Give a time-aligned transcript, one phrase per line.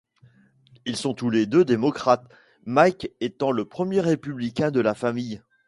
[0.85, 2.25] Ils sont tous les deux démocrates,
[2.65, 5.43] Mike étant le premier républicain de la famille.